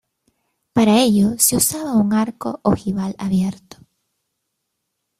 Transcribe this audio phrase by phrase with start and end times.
[0.73, 3.77] Para ello, se usaba un arco ojival abierto.